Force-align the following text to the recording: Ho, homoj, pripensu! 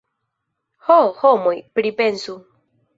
Ho, 0.89 0.97
homoj, 1.21 1.55
pripensu! 1.79 2.39